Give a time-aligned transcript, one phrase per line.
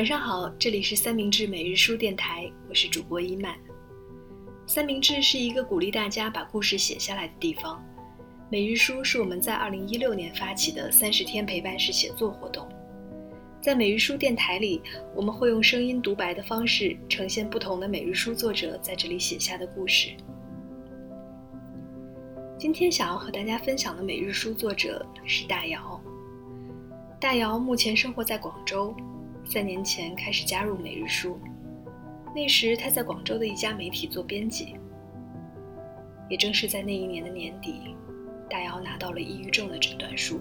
[0.00, 3.54] 晚上好，这里是三明治每日书电台，我是主播伊曼。
[4.66, 7.84] 三明治是一个鼓励大家把故事写下来的地方。
[8.50, 12.66] 每日书是我们在二零一六年发起的三十天陪伴式写作活动。
[13.60, 14.80] 在每日书电台里，
[15.14, 20.08] 我们会用声音独白的方式呈现不同的每日书作者在这里写下的故事。
[22.58, 26.00] 今天想要和大家分享的每日书作者是大姚。
[27.20, 28.96] 大姚目前生活在广州。
[29.52, 31.36] 三年前开始加入每日书，
[32.32, 34.76] 那时他在广州的一家媒体做编辑。
[36.28, 37.96] 也正是在那一年的年底，
[38.48, 40.40] 大姚拿到了抑郁症的诊断书。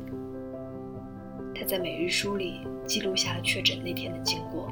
[1.55, 4.71] 他在每日书里记录下了确诊那天的经过。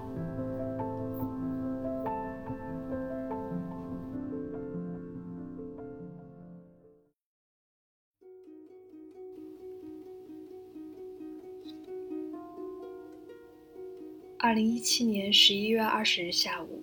[14.48, 16.81] 二零一七年十一月二十日下午，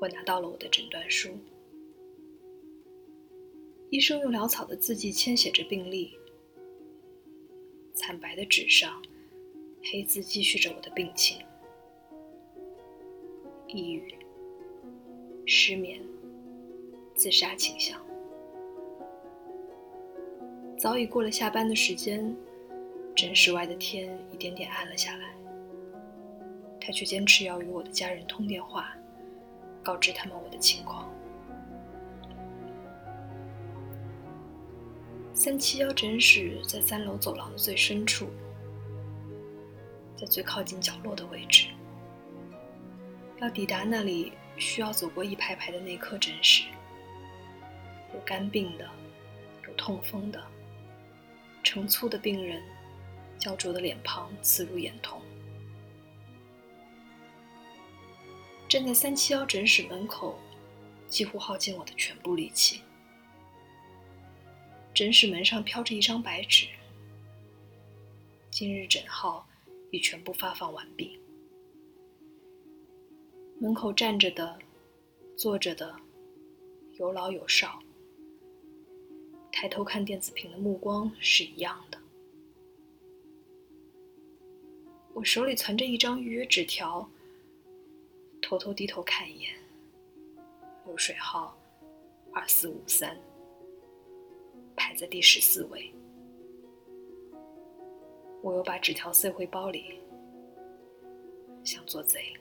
[0.00, 1.30] 我拿到了我的诊断书。
[3.90, 6.16] 医生用潦草的字迹签写着病历，
[7.92, 9.02] 惨白的纸上，
[9.82, 11.40] 黑字记叙着我的病情：
[13.66, 14.14] 抑郁、
[15.44, 16.00] 失眠、
[17.16, 18.00] 自杀倾向。
[20.78, 22.32] 早已过了下班的时间，
[23.16, 25.41] 诊室外的天一点点暗了下来。
[26.84, 28.92] 他却坚持要与我的家人通电话，
[29.84, 31.08] 告知他们我的情况。
[35.32, 38.28] 三七幺诊室在三楼走廊的最深处，
[40.16, 41.68] 在最靠近角落的位置。
[43.40, 46.64] 要抵达那里，需要走过一排排的内科诊室，
[48.12, 48.88] 有肝病的，
[49.68, 50.42] 有痛风的，
[51.62, 52.60] 成簇的病人，
[53.38, 55.21] 焦灼的脸庞刺入眼瞳。
[58.72, 60.38] 站在三七幺诊室门口，
[61.06, 62.80] 几乎耗尽我的全部力气。
[64.94, 66.66] 诊室门上飘着一张白纸，
[68.50, 69.46] 今日诊号
[69.90, 71.20] 已全部发放完毕。
[73.60, 74.58] 门口站着的、
[75.36, 75.94] 坐着的，
[76.94, 77.78] 有老有少，
[79.52, 81.98] 抬头看电子屏的目光是一样的。
[85.12, 87.06] 我手里存着一张预约纸条。
[88.42, 89.54] 偷偷低头看一眼，
[90.84, 91.56] 流水号
[92.32, 93.16] 二四五三，
[94.76, 95.90] 排在第十四位。
[98.42, 100.00] 我又把纸条塞回包里，
[101.64, 102.34] 想做贼。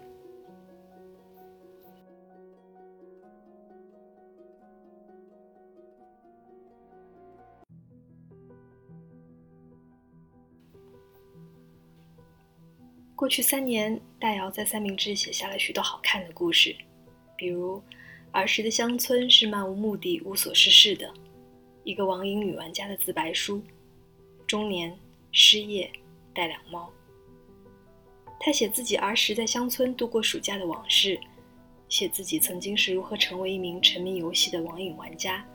[13.22, 16.76] 过去三年，大姚在三明治写下了许多好看的故事，
[17.38, 17.80] 比如
[18.32, 21.14] 儿时的乡村是漫无目的、无所事事的，
[21.84, 23.62] 一个网瘾女玩家的自白书，
[24.48, 24.98] 中年
[25.32, 25.88] 失业
[26.34, 26.92] 带两猫。
[28.40, 31.20] 他写自己儿时在乡村度过暑假的往事，
[31.90, 35.46] 写自己曾经是如何成为一名沉迷游戏的网瘾玩家，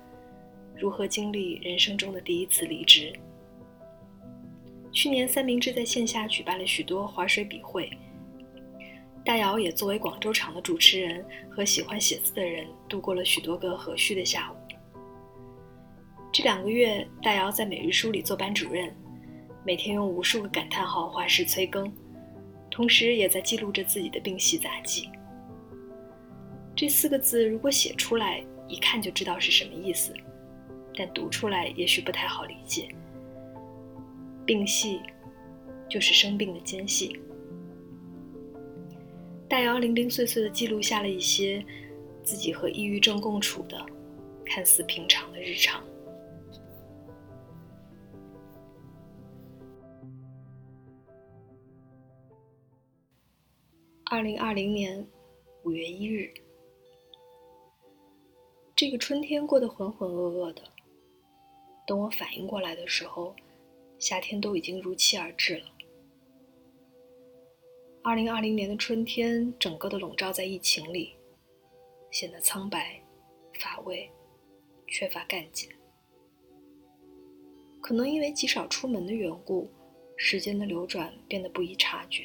[0.77, 3.13] 如何经历人生中的第一次离职。
[4.97, 7.91] 去年三明治在线下举办了许多划水笔会，
[9.23, 14.57] 大姚也作为广州场的主持人和喜欢写字的人，度过了许多个和煦的下午。
[16.33, 18.91] 这两个月，大姚在每日书里做班主任，
[19.67, 21.93] 每天用无数个感叹号画师催更，
[22.71, 25.11] 同时也在记录着自己的病隙杂记。
[26.75, 30.15] 这四个字如果写出来，一看就知道是什么意思，
[30.97, 32.89] 但读出来也许不太好理解。
[34.47, 35.01] 病隙，
[35.89, 37.21] 就是生病的间隙。
[39.49, 41.65] 大姚零零碎碎的记录下了一些
[42.23, 43.85] 自己和抑郁症共处的
[44.45, 45.83] 看似平常的日常。
[54.09, 55.05] 二零二零年
[55.65, 56.33] 五月一日，
[58.77, 60.63] 这个春天过得浑浑噩噩的。
[61.87, 63.35] 等我反应过来的时候。
[63.99, 65.65] 夏天都已经如期而至了。
[68.03, 71.17] 二零二零年的春天，整个的笼罩在疫情里，
[72.11, 73.03] 显得苍白、
[73.55, 74.09] 乏味、
[74.87, 75.69] 缺乏干劲。
[77.81, 79.69] 可能因为极少出门的缘故，
[80.17, 82.25] 时间的流转变得不易察觉。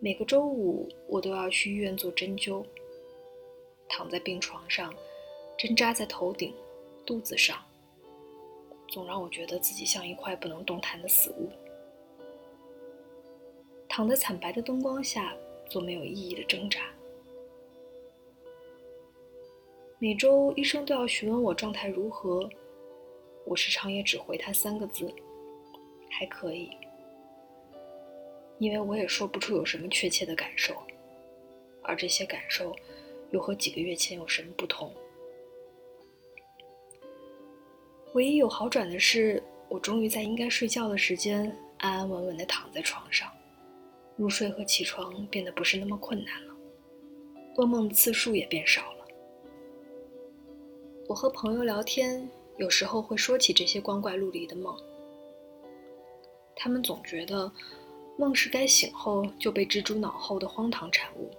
[0.00, 2.64] 每个周五，我都要去医院做针灸，
[3.88, 4.94] 躺在病床上，
[5.58, 6.54] 针扎在头顶、
[7.06, 7.62] 肚子上。
[8.88, 11.50] 总让我觉得自己像一块不能动弹的死物。
[13.88, 15.34] 躺在惨白的灯光下
[15.68, 16.80] 做没有意义的挣扎。
[19.98, 22.48] 每周医生都要询问我状态如何，
[23.44, 25.12] 我时常也只回他三个字：
[26.10, 26.70] 还可以。
[28.58, 30.74] 因为我也说不出有什么确切的感受，
[31.82, 32.74] 而这些感受
[33.30, 34.92] 又和几个月前有什么不同。
[38.14, 43.30] 唯一有好转的是，我终于在应该睡觉的时间安安稳稳地躺在床上，
[44.16, 46.54] 入睡和起床变得不是那么困难了，
[47.56, 49.06] 噩梦的次数也变少了。
[51.06, 54.76] 我和朋友聊天，有时候会说起这些光怪陆离的梦，
[56.56, 57.50] 他们总觉得。
[58.20, 61.30] 梦是该醒后就被蜘蛛脑后的荒唐产物，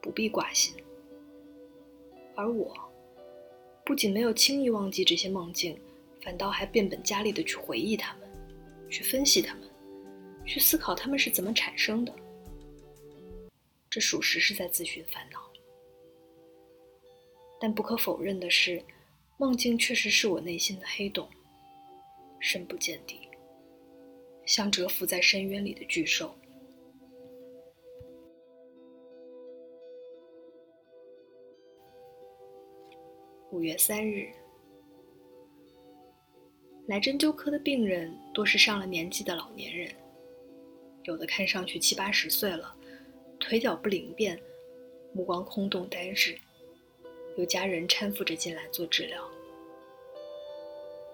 [0.00, 0.72] 不必挂心。
[2.36, 2.72] 而我，
[3.84, 5.76] 不仅没有轻易忘记这些梦境，
[6.28, 8.28] 反倒还变本加厉地去回忆他们，
[8.90, 9.66] 去分析他们，
[10.44, 12.14] 去思考他们是怎么产生的。
[13.88, 15.50] 这属实是在自寻烦恼。
[17.58, 18.84] 但不可否认的是，
[19.38, 21.26] 梦境确实是我内心的黑洞，
[22.40, 23.26] 深不见底。
[24.44, 26.34] 像蛰伏在深渊里的巨兽。
[33.50, 34.30] 五月三日，
[36.88, 39.94] 来针灸科的病人多是上了年纪的老年人，
[41.02, 42.74] 有的看上去七八十岁了，
[43.38, 44.40] 腿脚不灵便，
[45.12, 46.38] 目光空洞呆滞，
[47.36, 49.22] 有家人搀扶着进来做治疗。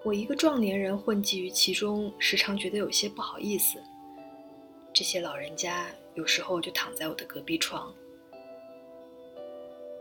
[0.01, 3.77] 我一个壮年人混迹于其中，时常觉得有些不好意思。
[4.93, 7.93] 这些老人家有时候就躺在我的隔壁床，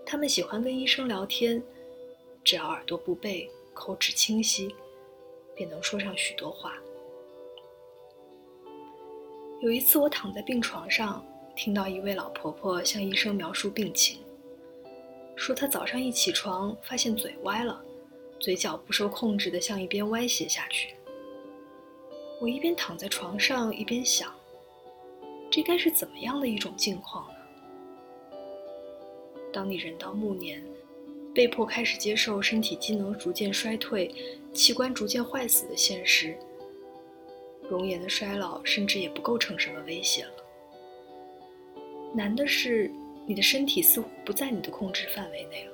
[0.06, 1.60] 他们喜欢跟医生聊天，
[2.44, 4.72] 只要耳朵不背，口齿清晰，
[5.54, 6.74] 便能说上许多话。
[9.60, 11.24] 有一次，我躺在病床上，
[11.56, 14.20] 听到一位老婆婆向医生描述病情，
[15.36, 17.82] 说她早上一起床，发现嘴歪了。
[18.40, 20.94] 嘴角不受控制地向一边歪斜下去。
[22.40, 24.34] 我一边躺在床上，一边想：
[25.50, 27.34] 这该是怎么样的一种境况呢？
[29.50, 30.62] 当你人到暮年，
[31.34, 34.14] 被迫开始接受身体机能逐渐衰退、
[34.52, 36.36] 器官逐渐坏死的现实，
[37.68, 40.32] 容颜的衰老甚至也不构成什么威胁了。
[42.14, 42.88] 难的是，
[43.26, 45.72] 你的身体似乎不在你的控制范围内了。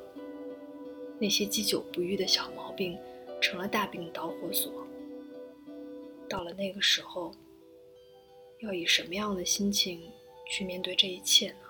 [1.19, 2.97] 那些积久不愈的小毛病，
[3.43, 4.73] 成了大病的导火索。
[6.27, 7.31] 到了那个时候，
[8.61, 10.01] 要以什么样的心情
[10.49, 11.70] 去面对这一切呢？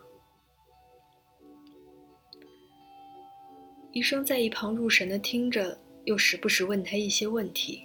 [3.93, 7.85] 医生在一旁入神的听着，又时不时问他一些问题，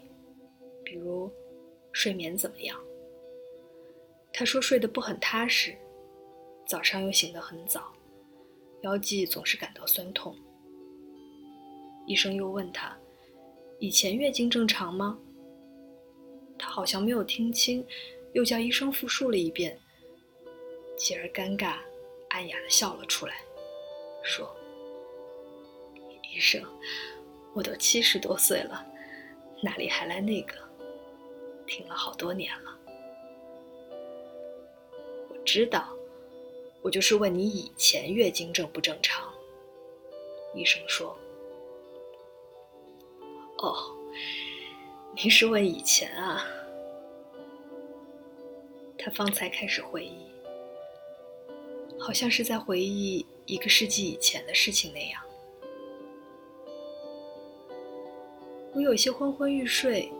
[0.83, 1.31] 比如
[1.91, 2.79] 睡眠怎么样。
[4.31, 5.75] 他说睡得不很踏实，
[6.67, 7.91] 早上又醒得很早，
[8.83, 10.35] 腰际总是感到酸痛。
[12.05, 12.95] 医生又问他
[13.79, 15.17] ：“以前月经正常吗？”
[16.59, 17.83] 他好像没有听清，
[18.33, 19.79] 又叫医生复述了一遍，
[20.95, 21.77] 继而尴尬、
[22.29, 23.41] 暗哑的笑了出来，
[24.23, 24.55] 说
[26.35, 26.61] ：“医生，
[27.53, 28.85] 我都七十多岁了，
[29.63, 30.53] 哪里还来那个？
[31.65, 32.77] 听了好多年了。
[35.29, 35.95] 我知道，
[36.81, 39.33] 我就是问你以前月经正不正常。”
[40.53, 41.17] 医生说。
[43.59, 43.73] 哦，
[45.15, 46.45] 您是问以前啊？
[48.97, 50.25] 他方才开始回忆，
[51.97, 55.24] 好像是在回忆一个世纪以前的事情那样。
[58.75, 60.11] 我有些昏昏欲睡，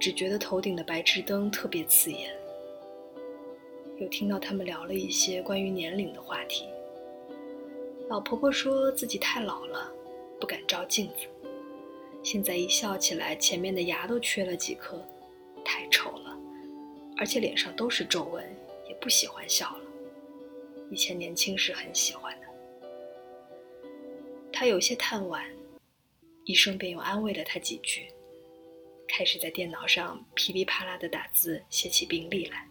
[0.00, 2.34] 只觉得头顶的白炽灯特别刺眼。
[3.98, 6.64] 又听到他们聊了一些关于年龄的话题。
[8.08, 9.92] 老婆婆说自己太老了，
[10.40, 11.26] 不敢照镜子。
[12.22, 14.98] 现在一笑起来，前面的牙都缺了几颗，
[15.62, 16.34] 太丑了，
[17.18, 18.42] 而且脸上都是皱纹，
[18.88, 19.84] 也不喜欢笑了。
[20.90, 22.46] 以前年轻时很喜欢的。
[24.50, 25.42] 她有些叹惋，
[26.50, 28.12] 医生便又安慰了他几句，
[29.06, 32.66] 开始在电脑上噼里啪啦的打字，写起病历来。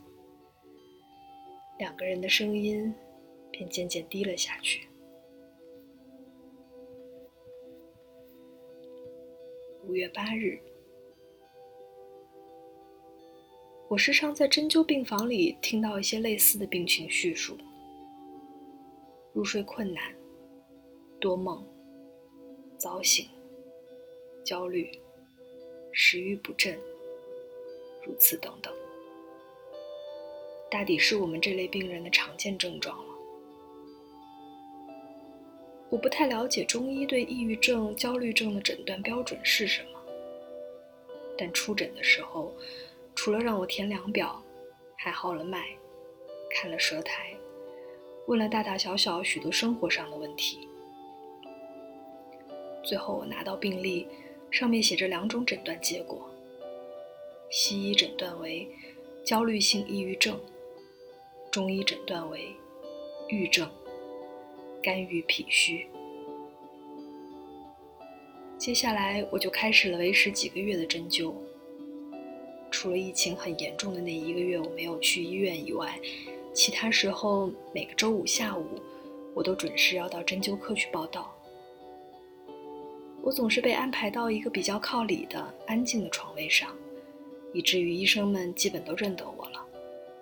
[1.78, 2.94] 两个人的声音
[3.50, 4.86] 便渐渐低了下去。
[9.86, 10.60] 五月八日，
[13.88, 17.58] 我时常在针灸病房里听到一些类似的病情叙述：
[19.32, 20.14] 入睡困难、
[21.18, 21.66] 多梦、
[22.78, 23.26] 早醒、
[24.44, 24.90] 焦虑、
[25.92, 26.78] 食欲不振，
[28.06, 28.74] 如此等等。
[30.72, 33.04] 大抵是我们这类病人的常见症状了。
[35.90, 40.00] 我不太了解中医对抑郁症、焦虑症的诊断标准是什么，
[41.38, 42.54] 但出诊的时候，
[43.16, 44.40] 除了让我填量表，
[44.96, 45.66] 还号了脉，
[46.52, 47.34] 看了舌苔，
[48.28, 50.68] 问了大大小小许多生活上的问题。
[52.84, 54.08] 最后我拿到病历，
[54.52, 56.30] 上面写着两种诊断结果：
[57.50, 58.68] 西医诊断为
[59.24, 60.40] 焦虑性抑郁症，
[61.52, 62.48] 中医诊断为
[63.28, 63.70] 郁症。
[64.82, 65.86] 肝郁脾虚。
[68.58, 71.34] 接下来我就开始了为时几个月的针灸。
[72.72, 76.00] 除了疫情很严重的那一个月我没有去医院以外，
[76.54, 78.66] 其他时候每个周五下午，
[79.34, 81.36] 我都准时要到针灸科去报道。
[83.22, 86.76] 我总是被安排到一个比较靠里的安静的床位上，
[87.54, 89.66] 以至于医生们基本都认得我了，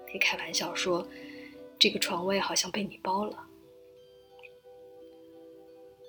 [0.06, 1.08] 可以开玩笑说，
[1.80, 3.48] 这个床位好像被你包了。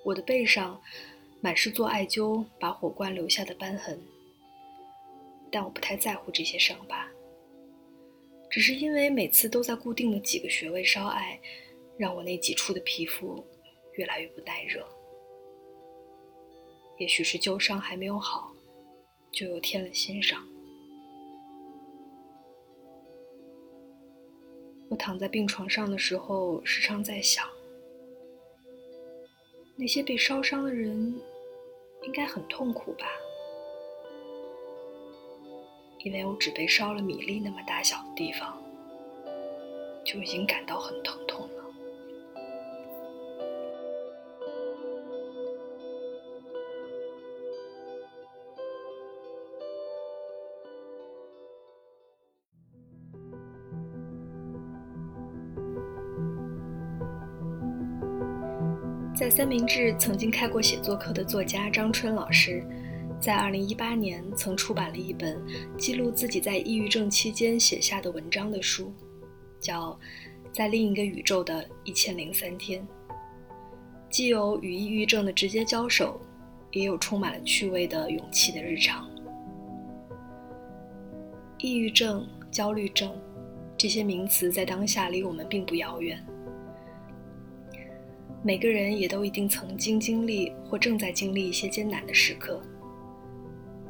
[0.03, 0.81] 我的背上
[1.41, 4.01] 满是做艾灸把火罐留下的斑痕，
[5.51, 7.07] 但我不太在乎这些伤疤，
[8.49, 11.39] 只是因为每次都在固定的几个穴位烧艾，
[11.97, 13.45] 让我那几处的皮肤
[13.93, 14.85] 越来越不耐热。
[16.99, 18.51] 也许是旧伤还没有好，
[19.31, 20.45] 就又添了新伤。
[24.89, 27.47] 我躺在病床上的时候，时常在想。
[29.77, 31.17] 那些被烧伤的人，
[32.03, 33.07] 应该很痛苦吧？
[35.99, 38.61] 因为我只被烧了米粒那么大小的地方，
[40.03, 41.58] 就已经感到很疼痛了。
[59.19, 62.65] 在三明治曾经开过写作课的作家张春老师，
[63.19, 65.37] 在二零一八年曾出版了一本
[65.77, 68.93] 记录自己在抑郁症期间写下的文章的书，
[69.59, 69.91] 叫
[70.53, 72.81] 《在另一个宇宙的一千零三天》，
[74.09, 76.17] 既有与抑郁症的直接交手，
[76.71, 79.05] 也有充满了趣味的勇气的日常。
[81.57, 83.13] 抑郁症、焦虑症，
[83.75, 86.25] 这些名词在当下离我们并不遥远。
[88.41, 92.61] 每个人也都一定曾经经历或正在经历一些艰难的时刻，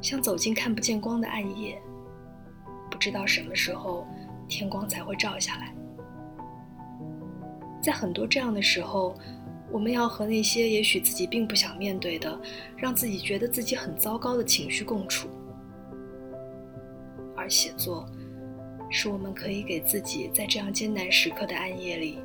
[0.00, 1.80] 像走进看不见光的暗夜，
[2.90, 4.04] 不知道什么时候
[4.48, 5.72] 天光才会照下来。
[7.80, 9.16] 在很多这样的时候，
[9.70, 12.38] 我们要和那些也许自己并不想面对的，
[12.76, 15.28] 让自己觉得自己很糟糕的情绪共处。
[17.36, 18.04] 而写作，
[18.90, 22.18] 是我们可以给自己在这样艰难时刻的暗夜里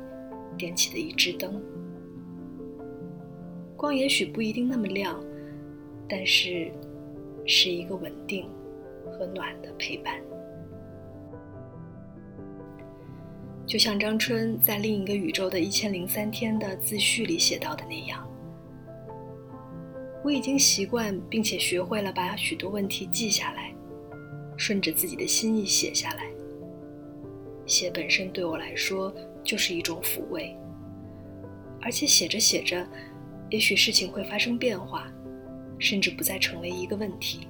[0.58, 1.62] 点起的一支灯。
[3.76, 5.22] 光也许不一定那么亮，
[6.08, 6.72] 但是
[7.46, 8.48] 是一个稳定
[9.10, 10.20] 和暖的陪伴。
[13.66, 18.26] 就像张春在另一个宇宙的一千零三天的自序里写到的那样，
[20.24, 23.74] 我已经习惯并且学会了把许多问题记下来，
[24.56, 26.30] 顺着自己的心意写下来。
[27.66, 30.56] 写本身对我来说就是一种抚慰，
[31.82, 32.86] 而且写着写着。
[33.50, 35.12] 也许事情会发生变化，
[35.78, 37.46] 甚至不再成为一个问题。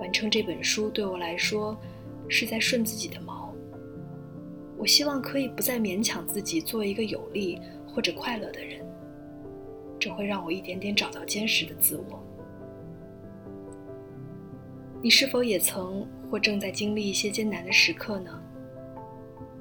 [0.00, 1.78] 完成这本书对我来说，
[2.28, 3.54] 是在顺自己的毛。
[4.78, 8.84] 我希望可以不再勉强自己做一个有力或者快乐的人，
[9.98, 12.22] 这会让我一点点找到坚实的自我。
[15.02, 18.42] 你是否也曾或正在经历一些艰难的时刻呢？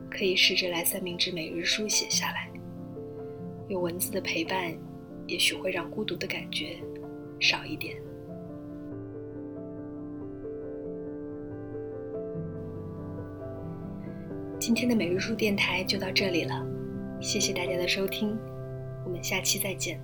[0.09, 2.50] 可以试着来三明治每日书写下来。
[3.67, 4.72] 有文字的陪伴，
[5.27, 6.77] 也许会让孤独的感觉
[7.39, 7.95] 少一点。
[14.60, 16.65] 今天的每日书电台就到这里了，
[17.19, 18.38] 谢谢大家的收听，
[19.03, 20.00] 我们下期再见。